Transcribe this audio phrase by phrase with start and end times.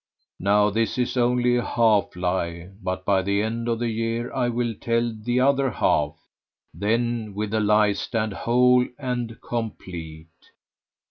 [0.39, 4.49] Now this is only a half lie, but by the end of the year I
[4.49, 6.15] will tell the other half,
[6.73, 10.49] then will the lie stand whole and complete."